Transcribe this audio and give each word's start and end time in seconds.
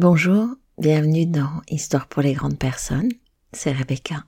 Bonjour, 0.00 0.50
bienvenue 0.78 1.26
dans 1.26 1.60
Histoire 1.68 2.06
pour 2.06 2.22
les 2.22 2.32
grandes 2.32 2.56
personnes, 2.56 3.08
c'est 3.52 3.72
Rebecca. 3.72 4.22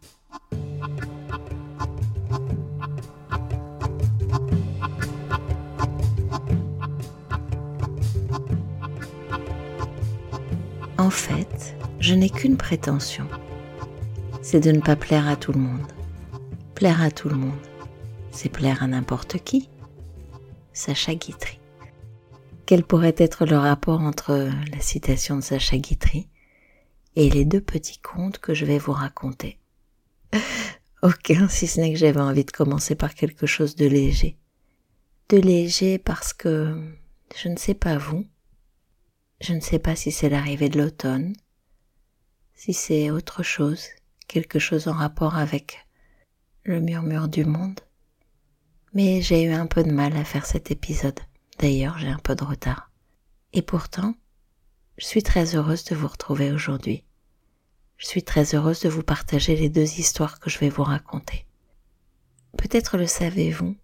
En 10.99 11.09
fait, 11.09 11.77
je 12.01 12.15
n'ai 12.15 12.31
qu'une 12.31 12.57
prétention, 12.57 13.29
c'est 14.43 14.59
de 14.59 14.73
ne 14.73 14.81
pas 14.81 14.97
plaire 14.97 15.29
à 15.29 15.37
tout 15.37 15.53
le 15.53 15.61
monde. 15.61 15.87
Plaire 16.75 17.01
à 17.01 17.13
tout 17.13 17.29
le 17.29 17.37
monde, 17.37 17.53
c'est 18.33 18.49
plaire 18.49 18.83
à 18.83 18.89
n'importe 18.89 19.39
qui. 19.45 19.69
Sacha 20.73 21.15
Guitry. 21.15 21.60
Quel 22.71 22.85
pourrait 22.85 23.17
être 23.19 23.47
le 23.47 23.57
rapport 23.59 24.01
entre 24.01 24.49
la 24.71 24.81
citation 24.81 25.35
de 25.35 25.41
Sacha 25.41 25.77
Guitry 25.77 26.29
et 27.17 27.29
les 27.29 27.45
deux 27.45 27.61
petits 27.61 27.99
contes 27.99 28.39
que 28.39 28.55
je 28.55 28.65
vais 28.65 28.79
vous 28.79 28.93
raconter 28.93 29.59
Aucun, 31.03 31.49
si 31.49 31.67
ce 31.67 31.81
n'est 31.81 31.93
que 31.93 31.99
j'avais 31.99 32.21
envie 32.21 32.45
de 32.45 32.53
commencer 32.53 32.95
par 32.95 33.17
quelque 33.17 33.45
chose 33.45 33.75
de 33.75 33.87
léger. 33.87 34.37
De 35.31 35.39
léger 35.39 35.99
parce 35.99 36.33
que 36.33 36.81
je 37.35 37.49
ne 37.49 37.57
sais 37.57 37.75
pas 37.75 37.99
vous, 37.99 38.25
je 39.41 39.53
ne 39.53 39.61
sais 39.61 39.81
pas 39.81 39.97
si 39.97 40.13
c'est 40.13 40.29
l'arrivée 40.29 40.69
de 40.69 40.81
l'automne, 40.81 41.33
si 42.55 42.73
c'est 42.73 43.11
autre 43.11 43.43
chose, 43.43 43.89
quelque 44.29 44.61
chose 44.61 44.87
en 44.87 44.93
rapport 44.93 45.37
avec 45.37 45.89
le 46.63 46.81
murmure 46.81 47.27
du 47.27 47.45
monde. 47.45 47.81
Mais 48.95 49.23
j'ai 49.23 49.43
eu 49.43 49.51
un 49.51 49.67
peu 49.67 49.83
de 49.83 49.91
mal 49.91 50.17
à 50.17 50.23
faire 50.23 50.47
cet 50.47 50.71
épisode. 50.71 51.19
D'ailleurs, 51.61 51.99
j'ai 51.99 52.09
un 52.09 52.19
peu 52.19 52.35
de 52.35 52.43
retard. 52.43 52.91
Et 53.53 53.61
pourtant, 53.61 54.15
je 54.97 55.05
suis 55.05 55.23
très 55.23 55.57
heureuse 55.57 55.85
de 55.85 55.95
vous 55.95 56.09
retrouver 56.09 56.53
aujourd'hui. 56.53 57.05
Je 57.99 58.07
suis 58.07 58.23
très 58.23 58.55
heureuse 58.55 58.81
de 58.81 58.89
vous 58.89 59.03
partager 59.03 59.57
les 59.57 59.69
deux 59.69 59.99
histoires 59.99 60.41
que 60.41 60.49
je 60.49 60.59
vais 60.59 60.71
vous 60.71 60.85
raconter. 60.85 61.45
Peut-être 62.57 62.97
le 62.97 63.07
savez-vous, 63.07 63.77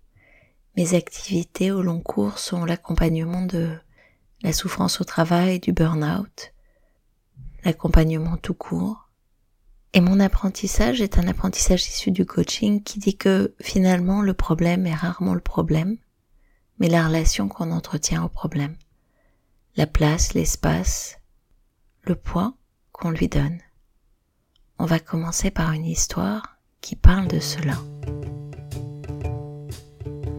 mes 0.79 0.95
activités 0.95 1.71
au 1.71 1.83
long 1.83 2.01
cours 2.01 2.39
sont 2.39 2.65
l'accompagnement 2.65 3.43
de 3.43 3.77
la 4.43 4.55
souffrance 4.55 5.03
au 5.03 5.05
travail, 5.05 5.61
du 5.61 5.73
burn-out, 5.73 6.55
l'accompagnement 7.63 8.39
tout 8.39 8.55
court. 8.55 9.11
Et 9.93 10.01
mon 10.01 10.19
apprentissage 10.19 11.03
est 11.03 11.19
un 11.19 11.29
apprentissage 11.29 11.87
issu 11.89 12.11
du 12.11 12.25
coaching 12.25 12.83
qui 12.83 12.99
dit 12.99 13.19
que 13.19 13.55
finalement 13.61 14.23
le 14.23 14.33
problème 14.33 14.87
est 14.87 14.95
rarement 14.95 15.35
le 15.35 15.41
problème, 15.41 15.99
mais 16.79 16.89
la 16.89 17.07
relation 17.07 17.49
qu'on 17.49 17.71
entretient 17.71 18.23
au 18.25 18.29
problème, 18.29 18.77
la 19.77 19.87
place, 19.87 20.35
l'espace, 20.35 21.19
le 22.03 22.15
poids 22.15 22.55
qu'on 22.93 23.11
lui 23.11 23.29
donne. 23.29 23.59
On 24.79 24.87
va 24.87 24.99
commencer 24.99 25.51
par 25.51 25.73
une 25.73 25.87
histoire 25.87 26.59
qui 26.81 26.97
parle 26.97 27.29
de 27.29 27.41
cela. 27.41 27.77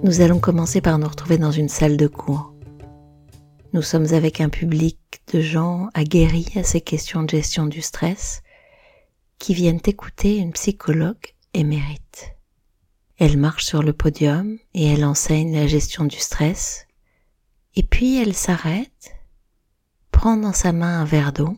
Nous 0.04 0.22
allons 0.22 0.40
commencer 0.40 0.80
par 0.80 1.00
nous 1.00 1.08
retrouver 1.08 1.38
dans 1.38 1.52
une 1.52 1.70
salle 1.70 1.98
de 1.98 2.08
cours. 2.08 2.54
Nous 3.74 3.82
sommes 3.82 4.14
avec 4.14 4.42
un 4.42 4.50
public 4.50 5.00
de 5.34 5.42
gens 5.42 5.90
aguerris 5.94 6.54
à 6.56 6.64
ces 6.64 6.82
questions 6.82 7.24
de 7.24 7.30
gestion 7.30 7.66
du 7.66 7.82
stress 7.82 8.42
qui 9.40 9.54
viennent 9.54 9.82
écouter 9.86 10.38
une 10.38 10.54
psychologue 10.54 11.34
émérite. 11.54 12.37
Elle 13.18 13.38
marche 13.38 13.66
sur 13.66 13.82
le 13.82 13.94
podium 13.94 14.60
et 14.76 14.86
elle 14.86 15.04
enseigne 15.04 15.54
la 15.56 15.66
gestion 15.66 16.06
du 16.06 16.18
stress. 16.18 16.86
Et 17.76 17.82
puis 17.82 18.22
elle 18.22 18.36
s'arrête, 18.36 19.16
prend 20.12 20.38
dans 20.38 20.54
sa 20.54 20.72
main 20.72 21.02
un 21.02 21.06
verre 21.06 21.34
d'eau. 21.34 21.58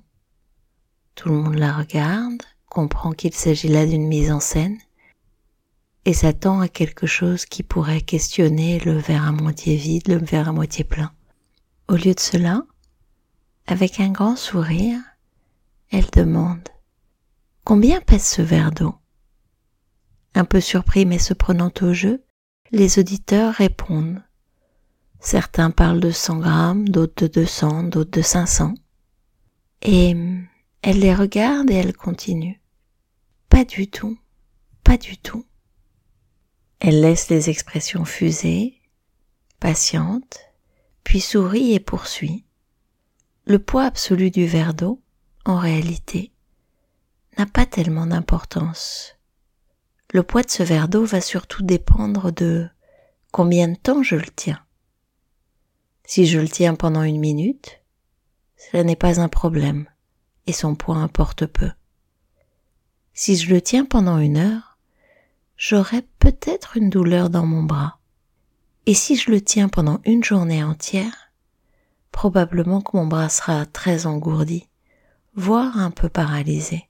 Tout 1.15 1.27
le 1.27 1.35
monde 1.35 1.55
la 1.55 1.73
regarde, 1.73 2.43
comprend 2.65 3.11
qu'il 3.11 3.33
s'agit 3.33 3.67
là 3.67 3.85
d'une 3.85 4.07
mise 4.07 4.31
en 4.31 4.39
scène 4.39 4.77
et 6.05 6.13
s'attend 6.13 6.61
à 6.61 6.69
quelque 6.69 7.07
chose 7.07 7.45
qui 7.45 7.61
pourrait 7.61 8.02
questionner 8.02 8.80
le 8.80 8.97
verre 8.97 9.27
à 9.27 9.31
moitié 9.33 9.76
vide, 9.76 10.08
le 10.08 10.17
verre 10.17 10.47
à 10.47 10.53
moitié 10.53 10.86
plein. 10.86 11.11
Au 11.89 11.95
lieu 11.95 12.14
de 12.14 12.20
cela, 12.20 12.64
avec 13.67 13.99
un 13.99 14.11
grand 14.11 14.37
sourire, 14.37 14.99
elle 15.91 16.09
demande 16.09 16.67
Combien 17.65 17.99
pèse 17.99 18.23
ce 18.23 18.41
verre 18.41 18.71
d'eau? 18.71 18.95
Un 20.35 20.45
peu 20.45 20.61
surpris 20.61 21.05
mais 21.05 21.19
se 21.19 21.33
prenant 21.33 21.71
au 21.81 21.93
jeu, 21.93 22.23
les 22.71 22.99
auditeurs 22.99 23.53
répondent. 23.53 24.23
Certains 25.19 25.71
parlent 25.71 25.99
de 25.99 26.11
100 26.11 26.39
grammes, 26.39 26.89
d'autres 26.89 27.27
de 27.27 27.41
200, 27.41 27.83
d'autres 27.83 28.11
de 28.11 28.21
500. 28.21 28.73
Et 29.81 30.15
elle 30.81 30.99
les 30.99 31.13
regarde 31.13 31.69
et 31.69 31.75
elle 31.75 31.95
continue. 31.95 32.61
Pas 33.49 33.65
du 33.65 33.89
tout, 33.89 34.17
pas 34.83 34.97
du 34.97 35.17
tout. 35.17 35.45
Elle 36.79 37.01
laisse 37.01 37.29
les 37.29 37.49
expressions 37.49 38.05
fuser, 38.05 38.79
patiente, 39.59 40.39
puis 41.03 41.19
sourit 41.19 41.73
et 41.73 41.79
poursuit. 41.79 42.45
Le 43.45 43.59
poids 43.59 43.83
absolu 43.83 44.31
du 44.31 44.45
verre 44.45 44.73
d'eau, 44.73 45.01
en 45.43 45.57
réalité, 45.57 46.31
n'a 47.37 47.45
pas 47.45 47.65
tellement 47.65 48.05
d'importance 48.05 49.18
le 50.11 50.23
poids 50.23 50.42
de 50.42 50.49
ce 50.49 50.64
verre 50.64 50.87
d'eau 50.87 51.05
va 51.05 51.21
surtout 51.21 51.64
dépendre 51.64 52.31
de 52.31 52.67
combien 53.31 53.67
de 53.67 53.75
temps 53.75 54.02
je 54.02 54.15
le 54.15 54.30
tiens. 54.36 54.59
Si 56.03 56.25
je 56.25 56.39
le 56.39 56.49
tiens 56.49 56.73
pendant 56.73 57.03
une 57.03 57.20
minute, 57.20 57.81
ce 58.58 58.77
n'est 58.77 58.95
pas 58.95 59.21
un 59.21 59.30
problème 59.30 59.87
et 60.47 60.53
son 60.53 60.75
poids 60.75 60.97
importe 60.97 61.45
peu. 61.45 61.70
Si 63.14 63.36
je 63.36 63.53
le 63.53 63.61
tiens 63.61 63.86
pendant 63.86 64.17
une 64.17 64.37
heure, 64.37 64.80
j'aurai 65.58 66.02
peut-être 66.17 66.77
une 66.77 66.89
douleur 66.89 67.30
dans 67.30 67.45
mon 67.45 67.61
bras. 67.61 67.99
Et 68.87 68.95
si 68.95 69.15
je 69.15 69.30
le 69.30 69.41
tiens 69.41 69.70
pendant 69.70 69.99
une 70.05 70.23
journée 70.23 70.64
entière, 70.64 71.31
probablement 72.11 72.81
que 72.81 72.97
mon 72.97 73.05
bras 73.05 73.30
sera 73.30 73.67
très 73.67 74.08
engourdi, 74.08 74.67
voire 75.36 75.77
un 75.77 75.91
peu 75.91 76.09
paralysé. 76.09 76.89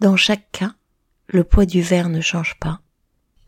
Dans 0.00 0.16
chaque 0.16 0.50
cas, 0.50 0.74
le 1.26 1.44
poids 1.44 1.66
du 1.66 1.82
verre 1.82 2.08
ne 2.08 2.20
change 2.20 2.58
pas, 2.60 2.80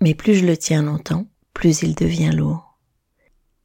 mais 0.01 0.15
plus 0.15 0.35
je 0.35 0.47
le 0.47 0.57
tiens 0.57 0.83
longtemps, 0.83 1.27
plus 1.53 1.83
il 1.83 1.95
devient 1.95 2.31
lourd. 2.33 2.79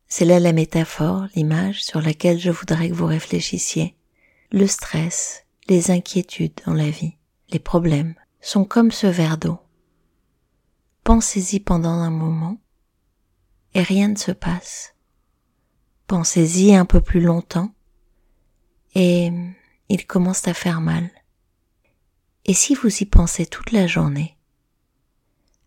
C'est 0.08 0.26
là 0.26 0.40
la 0.40 0.52
métaphore, 0.52 1.28
l'image 1.36 1.84
sur 1.84 2.02
laquelle 2.02 2.40
je 2.40 2.52
voudrais 2.52 2.90
que 2.90 2.94
vous 2.94 3.06
réfléchissiez. 3.06 3.96
Le 4.52 4.68
stress, 4.68 5.46
les 5.70 5.90
inquiétudes 5.92 6.60
dans 6.66 6.74
la 6.74 6.90
vie, 6.90 7.16
les 7.50 7.60
problèmes 7.60 8.16
sont 8.42 8.66
comme 8.66 8.92
ce 8.92 9.08
verre 9.08 9.38
d'eau. 9.38 9.60
Pensez-y 11.04 11.60
pendant 11.60 11.90
un 11.90 12.10
moment 12.10 12.58
et 13.74 13.82
rien 13.82 14.10
ne 14.10 14.18
se 14.18 14.32
passe. 14.32 14.96
Pensez-y 16.08 16.76
un 16.76 16.86
peu 16.86 17.00
plus 17.00 17.22
longtemps 17.22 17.74
et 18.96 19.32
il 19.88 20.06
commence 20.06 20.48
à 20.48 20.54
faire 20.54 20.82
mal. 20.82 21.10
Et 22.46 22.54
si 22.54 22.74
vous 22.74 22.90
y 23.02 23.06
pensez 23.06 23.46
toute 23.46 23.72
la 23.72 23.86
journée, 23.86 24.36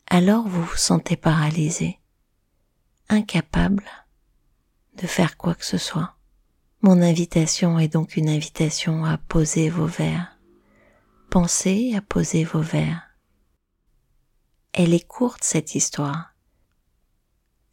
alors 0.09 0.49
vous 0.49 0.63
vous 0.63 0.77
sentez 0.77 1.17
paralysé, 1.17 1.99
incapable 3.09 3.85
de 4.97 5.07
faire 5.07 5.37
quoi 5.37 5.55
que 5.55 5.65
ce 5.65 5.79
soit. 5.79 6.17
Mon 6.83 7.01
invitation 7.01 7.79
est 7.79 7.89
donc 7.89 8.17
une 8.17 8.29
invitation 8.29 9.05
à 9.05 9.19
poser 9.19 9.71
vos 9.71 9.87
verres. 9.87 10.37
Pensez 11.31 11.95
à 11.97 12.03
poser 12.03 12.45
vos 12.45 12.61
verres. 12.61 13.03
Elle 14.73 14.95
est 14.95 15.07
courte 15.07 15.45
cette 15.45 15.75
histoire. 15.75 16.35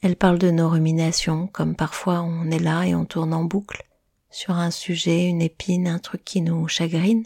Elle 0.01 0.15
parle 0.15 0.39
de 0.39 0.51
nos 0.51 0.69
ruminations, 0.69 1.47
comme 1.47 1.75
parfois 1.75 2.21
on 2.21 2.49
est 2.51 2.59
là 2.59 2.83
et 2.83 2.95
on 2.95 3.05
tourne 3.05 3.33
en 3.33 3.43
boucle 3.43 3.83
sur 4.29 4.55
un 4.55 4.71
sujet, 4.71 5.25
une 5.25 5.41
épine, 5.41 5.87
un 5.87 5.99
truc 5.99 6.23
qui 6.23 6.41
nous 6.41 6.67
chagrine 6.67 7.25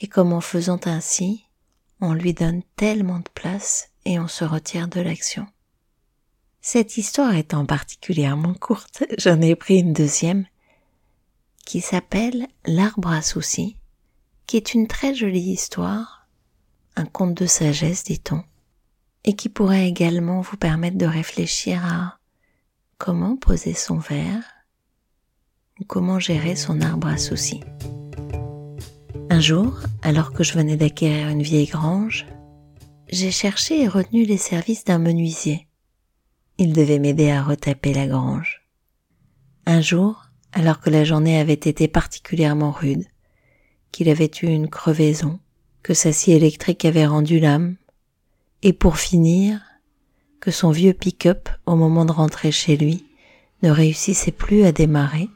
et 0.00 0.06
comme 0.06 0.32
en 0.32 0.40
faisant 0.40 0.80
ainsi, 0.84 1.44
on 2.00 2.12
lui 2.12 2.34
donne 2.34 2.62
tellement 2.76 3.18
de 3.18 3.28
place 3.34 3.90
et 4.04 4.18
on 4.18 4.28
se 4.28 4.44
retire 4.44 4.88
de 4.88 5.00
l'action. 5.00 5.46
Cette 6.60 6.96
histoire 6.96 7.34
étant 7.34 7.66
particulièrement 7.66 8.54
courte, 8.54 9.04
j'en 9.18 9.40
ai 9.40 9.54
pris 9.54 9.78
une 9.78 9.92
deuxième 9.92 10.46
qui 11.64 11.80
s'appelle 11.80 12.46
L'arbre 12.66 13.10
à 13.10 13.22
soucis, 13.22 13.76
qui 14.46 14.56
est 14.56 14.74
une 14.74 14.86
très 14.86 15.14
jolie 15.14 15.52
histoire, 15.52 16.26
un 16.96 17.06
conte 17.06 17.34
de 17.34 17.46
sagesse, 17.46 18.04
dit-on, 18.04 18.42
et 19.24 19.34
qui 19.34 19.48
pourrait 19.48 19.88
également 19.88 20.40
vous 20.40 20.56
permettre 20.56 20.98
de 20.98 21.06
réfléchir 21.06 21.84
à 21.84 22.18
comment 22.98 23.36
poser 23.36 23.74
son 23.74 23.98
verre 23.98 24.44
ou 25.80 25.84
comment 25.84 26.18
gérer 26.18 26.56
son 26.56 26.80
arbre 26.80 27.08
à 27.08 27.18
soucis. 27.18 27.60
Un 29.34 29.40
jour, 29.40 29.80
alors 30.02 30.32
que 30.32 30.44
je 30.44 30.52
venais 30.52 30.76
d'acquérir 30.76 31.28
une 31.28 31.42
vieille 31.42 31.66
grange, 31.66 32.24
j'ai 33.08 33.32
cherché 33.32 33.82
et 33.82 33.88
retenu 33.88 34.24
les 34.24 34.36
services 34.36 34.84
d'un 34.84 35.00
menuisier. 35.00 35.66
Il 36.56 36.72
devait 36.72 37.00
m'aider 37.00 37.32
à 37.32 37.42
retaper 37.42 37.92
la 37.92 38.06
grange. 38.06 38.62
Un 39.66 39.80
jour, 39.80 40.26
alors 40.52 40.78
que 40.78 40.88
la 40.88 41.02
journée 41.02 41.40
avait 41.40 41.52
été 41.52 41.88
particulièrement 41.88 42.70
rude, 42.70 43.06
qu'il 43.90 44.08
avait 44.08 44.30
eu 44.40 44.46
une 44.46 44.70
crevaison, 44.70 45.40
que 45.82 45.94
sa 45.94 46.12
scie 46.12 46.30
électrique 46.30 46.84
avait 46.84 47.04
rendu 47.04 47.40
l'âme, 47.40 47.74
et 48.62 48.72
pour 48.72 48.98
finir, 48.98 49.60
que 50.38 50.52
son 50.52 50.70
vieux 50.70 50.94
pick-up, 50.94 51.48
au 51.66 51.74
moment 51.74 52.04
de 52.04 52.12
rentrer 52.12 52.52
chez 52.52 52.76
lui, 52.76 53.04
ne 53.64 53.70
réussissait 53.70 54.30
plus 54.30 54.62
à 54.62 54.70
démarrer, 54.70 55.28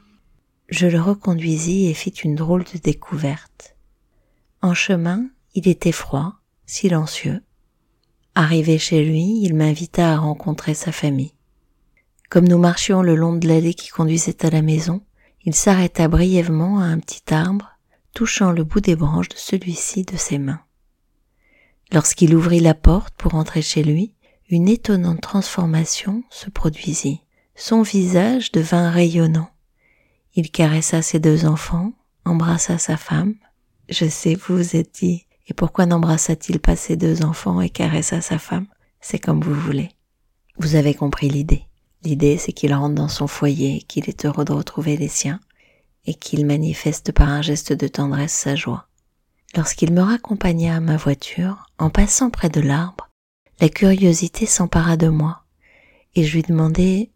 je 0.69 0.87
le 0.87 1.01
reconduisis 1.01 1.89
et 1.89 1.93
fit 1.93 2.11
une 2.11 2.35
drôle 2.35 2.63
de 2.63 2.79
découverte. 2.79 3.75
En 4.61 4.73
chemin, 4.73 5.25
il 5.55 5.67
était 5.67 5.93
froid, 5.93 6.33
silencieux. 6.65 7.41
Arrivé 8.35 8.77
chez 8.77 9.03
lui, 9.03 9.41
il 9.41 9.55
m'invita 9.55 10.13
à 10.13 10.17
rencontrer 10.17 10.73
sa 10.73 10.91
famille. 10.91 11.33
Comme 12.29 12.47
nous 12.47 12.57
marchions 12.57 13.01
le 13.01 13.15
long 13.15 13.33
de 13.33 13.47
l'allée 13.47 13.73
qui 13.73 13.89
conduisait 13.89 14.45
à 14.45 14.49
la 14.49 14.61
maison, 14.61 15.01
il 15.45 15.55
s'arrêta 15.55 16.07
brièvement 16.07 16.79
à 16.79 16.83
un 16.83 16.99
petit 16.99 17.33
arbre, 17.33 17.77
touchant 18.13 18.51
le 18.51 18.63
bout 18.63 18.81
des 18.81 18.95
branches 18.95 19.29
de 19.29 19.37
celui-ci 19.37 20.03
de 20.03 20.17
ses 20.17 20.37
mains. 20.37 20.61
Lorsqu'il 21.91 22.35
ouvrit 22.35 22.59
la 22.59 22.75
porte 22.75 23.15
pour 23.15 23.35
entrer 23.35 23.61
chez 23.61 23.83
lui, 23.83 24.13
une 24.49 24.67
étonnante 24.67 25.21
transformation 25.21 26.23
se 26.29 26.49
produisit. 26.49 27.21
Son 27.55 27.81
visage 27.81 28.51
devint 28.51 28.89
rayonnant. 28.89 29.49
Il 30.35 30.51
caressa 30.51 31.01
ses 31.01 31.19
deux 31.19 31.45
enfants, 31.45 31.93
embrassa 32.25 32.77
sa 32.77 32.97
femme. 32.97 33.35
Je 33.89 34.07
sais, 34.07 34.35
vous 34.35 34.57
vous 34.57 34.75
êtes 34.75 34.93
dit, 34.93 35.25
et 35.47 35.53
pourquoi 35.55 35.87
n'embrassa-t-il 35.87 36.59
pas 36.59 36.75
ses 36.75 36.95
deux 36.95 37.23
enfants 37.23 37.59
et 37.59 37.71
caressa 37.71 38.21
sa 38.21 38.37
femme? 38.37 38.67
C'est 39.01 39.17
comme 39.17 39.41
vous 39.41 39.53
voulez. 39.53 39.89
Vous 40.57 40.75
avez 40.75 40.93
compris 40.93 41.27
l'idée. 41.27 41.63
L'idée, 42.03 42.37
c'est 42.37 42.51
qu'il 42.51 42.73
rentre 42.73 42.93
dans 42.93 43.07
son 43.07 43.25
foyer, 43.25 43.81
qu'il 43.87 44.07
est 44.07 44.25
heureux 44.25 44.45
de 44.45 44.53
retrouver 44.53 44.95
les 44.95 45.07
siens, 45.07 45.39
et 46.05 46.13
qu'il 46.13 46.45
manifeste 46.45 47.11
par 47.11 47.29
un 47.29 47.41
geste 47.41 47.73
de 47.73 47.87
tendresse 47.87 48.33
sa 48.33 48.55
joie. 48.55 48.87
Lorsqu'il 49.55 49.91
me 49.91 50.01
raccompagna 50.01 50.75
à 50.75 50.79
ma 50.79 50.95
voiture, 50.95 51.65
en 51.79 51.89
passant 51.89 52.29
près 52.29 52.49
de 52.49 52.61
l'arbre, 52.61 53.09
la 53.59 53.69
curiosité 53.69 54.45
s'empara 54.45 54.97
de 54.97 55.07
moi, 55.07 55.45
et 56.13 56.23
je 56.23 56.35
lui 56.35 56.43
demandai 56.43 57.09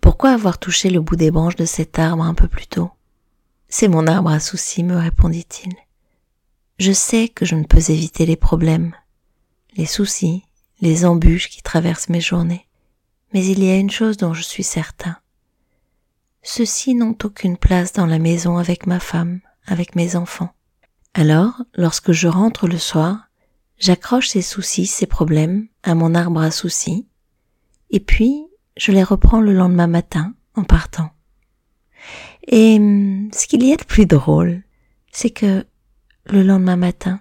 pourquoi 0.00 0.30
avoir 0.30 0.58
touché 0.58 0.90
le 0.90 1.00
bout 1.00 1.16
des 1.16 1.32
branches 1.32 1.56
de 1.56 1.64
cet 1.64 1.98
arbre 1.98 2.22
un 2.22 2.34
peu 2.34 2.46
plus 2.46 2.68
tôt. 2.68 2.90
C'est 3.68 3.88
mon 3.88 4.06
arbre 4.06 4.30
à 4.30 4.38
soucis, 4.38 4.84
me 4.84 4.96
répondit-il. 4.96 5.74
Je 6.80 6.92
sais 6.92 7.28
que 7.28 7.44
je 7.44 7.56
ne 7.56 7.64
peux 7.64 7.90
éviter 7.90 8.24
les 8.24 8.36
problèmes, 8.36 8.96
les 9.76 9.84
soucis, 9.84 10.44
les 10.80 11.04
embûches 11.04 11.50
qui 11.50 11.60
traversent 11.60 12.08
mes 12.08 12.22
journées. 12.22 12.66
Mais 13.34 13.44
il 13.44 13.62
y 13.62 13.68
a 13.68 13.76
une 13.76 13.90
chose 13.90 14.16
dont 14.16 14.32
je 14.32 14.40
suis 14.40 14.62
certain. 14.62 15.18
Ceux-ci 16.42 16.94
n'ont 16.94 17.18
aucune 17.22 17.58
place 17.58 17.92
dans 17.92 18.06
la 18.06 18.18
maison 18.18 18.56
avec 18.56 18.86
ma 18.86 18.98
femme, 18.98 19.40
avec 19.66 19.94
mes 19.94 20.16
enfants. 20.16 20.54
Alors, 21.12 21.52
lorsque 21.74 22.12
je 22.12 22.28
rentre 22.28 22.66
le 22.66 22.78
soir, 22.78 23.28
j'accroche 23.76 24.28
ces 24.28 24.40
soucis, 24.40 24.86
ces 24.86 25.06
problèmes 25.06 25.68
à 25.82 25.94
mon 25.94 26.14
arbre 26.14 26.40
à 26.40 26.50
soucis, 26.50 27.06
et 27.90 28.00
puis 28.00 28.46
je 28.78 28.90
les 28.90 29.04
reprends 29.04 29.42
le 29.42 29.52
lendemain 29.52 29.86
matin 29.86 30.32
en 30.54 30.64
partant. 30.64 31.10
Et 32.46 32.76
hum, 32.76 33.28
ce 33.34 33.46
qu'il 33.46 33.66
y 33.66 33.70
a 33.70 33.76
de 33.76 33.84
plus 33.84 34.06
drôle, 34.06 34.62
c'est 35.12 35.28
que 35.28 35.66
le 36.26 36.42
lendemain 36.42 36.76
matin, 36.76 37.20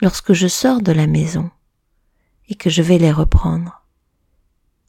lorsque 0.00 0.32
je 0.32 0.48
sors 0.48 0.80
de 0.80 0.92
la 0.92 1.06
maison 1.06 1.50
et 2.48 2.54
que 2.54 2.70
je 2.70 2.82
vais 2.82 2.98
les 2.98 3.12
reprendre, 3.12 3.82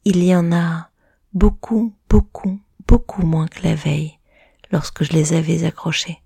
il 0.04 0.22
y 0.22 0.34
en 0.34 0.52
a 0.52 0.90
beaucoup, 1.32 1.94
beaucoup, 2.08 2.60
beaucoup 2.86 3.22
moins 3.22 3.48
que 3.48 3.62
la 3.62 3.74
veille 3.74 4.18
lorsque 4.70 5.04
je 5.04 5.12
les 5.12 5.32
avais 5.32 5.64
accrochés. 5.64 6.20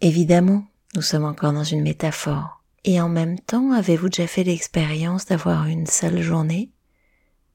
Évidemment, 0.00 0.64
nous 0.94 1.02
sommes 1.02 1.24
encore 1.24 1.52
dans 1.52 1.64
une 1.64 1.82
métaphore. 1.82 2.62
Et 2.84 3.00
en 3.00 3.08
même 3.08 3.38
temps, 3.38 3.72
avez-vous 3.72 4.08
déjà 4.08 4.26
fait 4.26 4.44
l'expérience 4.44 5.26
d'avoir 5.26 5.66
une 5.66 5.86
seule 5.86 6.22
journée, 6.22 6.70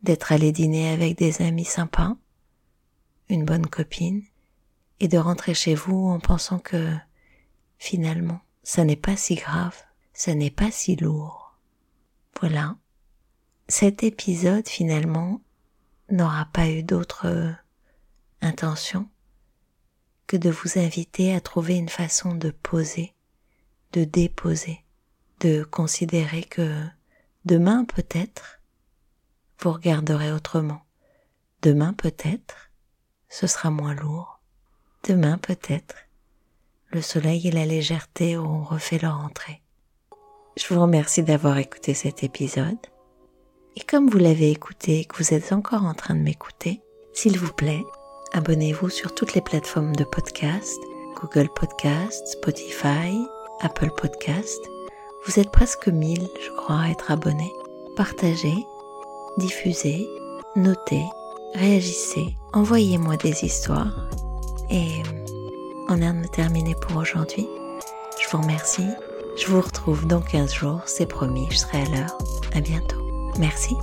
d'être 0.03 0.31
allé 0.31 0.51
dîner 0.51 0.89
avec 0.89 1.17
des 1.17 1.41
amis 1.41 1.65
sympas, 1.65 2.15
une 3.29 3.43
bonne 3.43 3.65
copine, 3.65 4.21
et 4.99 5.07
de 5.07 5.17
rentrer 5.17 5.53
chez 5.53 5.73
vous 5.73 6.07
en 6.07 6.19
pensant 6.19 6.59
que 6.59 6.93
finalement, 7.79 8.39
ça 8.65 8.83
n'est 8.83 8.95
pas 8.95 9.15
si 9.15 9.35
grave, 9.35 9.77
ça 10.11 10.33
n'est 10.33 10.49
pas 10.49 10.71
si 10.71 10.95
lourd. 10.95 11.55
Voilà. 12.41 12.75
Cet 13.67 14.03
épisode 14.03 14.67
finalement 14.67 15.39
n'aura 16.09 16.45
pas 16.45 16.67
eu 16.69 16.81
d'autre 16.81 17.27
euh, 17.27 17.51
intention 18.41 19.07
que 20.25 20.35
de 20.35 20.49
vous 20.49 20.79
inviter 20.79 21.35
à 21.35 21.41
trouver 21.41 21.75
une 21.75 21.89
façon 21.89 22.33
de 22.33 22.49
poser, 22.49 23.13
de 23.93 24.03
déposer, 24.03 24.83
de 25.41 25.63
considérer 25.63 26.43
que 26.43 26.83
demain 27.45 27.85
peut-être 27.85 28.61
vous 29.59 29.73
regarderez 29.73 30.31
autrement. 30.31 30.81
Demain 31.61 31.93
peut-être 31.93 32.71
ce 33.29 33.45
sera 33.45 33.69
moins 33.69 33.93
lourd. 33.93 34.39
Demain 35.03 35.37
peut-être 35.37 35.95
le 36.95 37.01
soleil 37.01 37.45
et 37.45 37.51
la 37.51 37.65
légèreté 37.65 38.37
auront 38.37 38.63
refait 38.63 38.97
leur 38.97 39.19
entrée. 39.19 39.61
Je 40.55 40.73
vous 40.73 40.81
remercie 40.81 41.23
d'avoir 41.23 41.57
écouté 41.57 41.93
cet 41.93 42.23
épisode. 42.23 42.77
Et 43.75 43.81
comme 43.81 44.09
vous 44.09 44.17
l'avez 44.17 44.49
écouté 44.49 45.01
et 45.01 45.05
que 45.05 45.17
vous 45.17 45.33
êtes 45.33 45.51
encore 45.51 45.83
en 45.83 45.93
train 45.93 46.15
de 46.15 46.21
m'écouter, 46.21 46.79
s'il 47.11 47.37
vous 47.37 47.51
plaît, 47.51 47.83
abonnez-vous 48.31 48.89
sur 48.89 49.13
toutes 49.13 49.33
les 49.33 49.41
plateformes 49.41 49.93
de 49.93 50.05
podcast, 50.05 50.79
Google 51.19 51.49
Podcast, 51.53 52.25
Spotify, 52.29 53.11
Apple 53.59 53.91
Podcast. 53.97 54.61
Vous 55.25 55.37
êtes 55.37 55.51
presque 55.51 55.89
1000, 55.89 56.21
je 56.21 56.51
crois, 56.55 56.79
à 56.79 56.89
être 56.91 57.11
abonnés. 57.11 57.51
Partagez, 57.97 58.55
diffusez, 59.37 60.07
notez, 60.55 61.03
réagissez, 61.55 62.37
envoyez-moi 62.53 63.17
des 63.17 63.43
histoires. 63.43 64.07
Et 64.69 65.03
on 65.87 66.01
a 66.01 66.27
terminé 66.27 66.75
pour 66.75 66.97
aujourd'hui. 66.97 67.47
Je 68.21 68.29
vous 68.29 68.41
remercie. 68.41 68.87
Je 69.37 69.47
vous 69.47 69.61
retrouve 69.61 70.07
dans 70.07 70.21
15 70.21 70.53
jours, 70.53 70.81
c'est 70.85 71.07
promis, 71.07 71.47
je 71.51 71.57
serai 71.57 71.81
à 71.81 71.85
l'heure. 71.85 72.17
À 72.53 72.61
bientôt. 72.61 73.01
Merci. 73.37 73.75